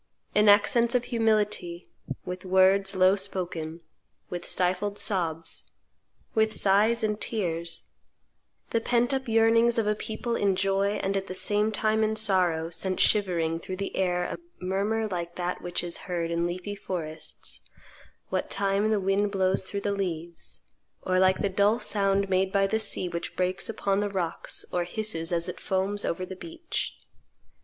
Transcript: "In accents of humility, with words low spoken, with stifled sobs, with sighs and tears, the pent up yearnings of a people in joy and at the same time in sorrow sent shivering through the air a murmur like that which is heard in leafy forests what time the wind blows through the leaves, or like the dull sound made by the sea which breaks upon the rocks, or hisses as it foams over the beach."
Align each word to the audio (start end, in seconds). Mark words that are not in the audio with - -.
"In 0.33 0.49
accents 0.49 0.95
of 0.95 1.03
humility, 1.03 1.91
with 2.25 2.43
words 2.43 2.95
low 2.95 3.15
spoken, 3.15 3.81
with 4.31 4.47
stifled 4.47 4.97
sobs, 4.97 5.71
with 6.33 6.55
sighs 6.55 7.03
and 7.03 7.21
tears, 7.21 7.87
the 8.71 8.81
pent 8.81 9.13
up 9.13 9.27
yearnings 9.27 9.77
of 9.77 9.85
a 9.85 9.93
people 9.93 10.35
in 10.35 10.55
joy 10.55 10.93
and 11.03 11.15
at 11.15 11.27
the 11.27 11.35
same 11.35 11.71
time 11.71 12.03
in 12.03 12.15
sorrow 12.15 12.71
sent 12.71 12.99
shivering 12.99 13.59
through 13.59 13.75
the 13.75 13.95
air 13.95 14.23
a 14.23 14.39
murmur 14.59 15.05
like 15.07 15.35
that 15.35 15.61
which 15.61 15.83
is 15.83 15.97
heard 16.09 16.31
in 16.31 16.47
leafy 16.47 16.73
forests 16.75 17.61
what 18.29 18.49
time 18.49 18.89
the 18.89 18.99
wind 18.99 19.31
blows 19.31 19.63
through 19.65 19.81
the 19.81 19.91
leaves, 19.91 20.61
or 21.03 21.19
like 21.19 21.41
the 21.43 21.47
dull 21.47 21.77
sound 21.77 22.27
made 22.27 22.51
by 22.51 22.65
the 22.65 22.79
sea 22.79 23.07
which 23.07 23.35
breaks 23.35 23.69
upon 23.69 23.99
the 23.99 24.09
rocks, 24.09 24.65
or 24.73 24.83
hisses 24.83 25.31
as 25.31 25.47
it 25.47 25.59
foams 25.59 26.03
over 26.03 26.25
the 26.25 26.35
beach." 26.35 26.97